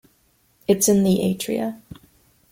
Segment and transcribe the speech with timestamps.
[0.67, 1.79] It's in the atria.